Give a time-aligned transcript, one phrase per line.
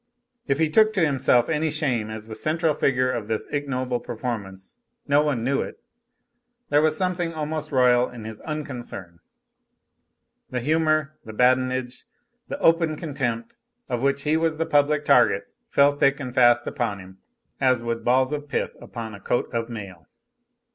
[0.47, 4.79] If he took to himself any shame as the central figure of this ignoble performance,
[5.07, 5.79] no one knew it.
[6.69, 9.19] There was something almost royal in his unconcern.
[10.49, 12.05] The humor, the badinage,
[12.47, 13.57] the open contempt,
[13.89, 17.19] of which he was the public target, fell thick and fast upon him,
[17.59, 20.07] but as harmlessly as would balls of pith upon a coat of mail.